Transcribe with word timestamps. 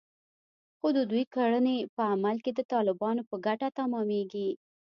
خو 0.77 0.87
د 0.97 0.99
دوی 1.11 1.23
کړنې 1.35 1.77
په 1.95 2.01
عمل 2.13 2.35
کې 2.43 2.51
د 2.53 2.61
طالبانو 2.71 3.21
په 3.29 3.35
ګټه 3.45 3.67
تمامېږي 3.79 4.49